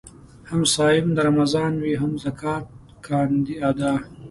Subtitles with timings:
[0.49, 2.65] هم صايم د رمضان وي هم زکات
[3.07, 3.93] کاندي ادا